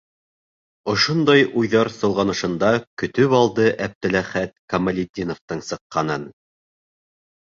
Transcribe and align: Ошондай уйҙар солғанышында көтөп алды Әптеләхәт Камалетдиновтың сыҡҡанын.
Ошондай 0.93 1.43
уйҙар 1.63 1.91
солғанышында 1.97 2.71
көтөп 3.03 3.35
алды 3.43 3.67
Әптеләхәт 3.89 4.57
Камалетдиновтың 4.75 5.63
сыҡҡанын. 5.69 6.27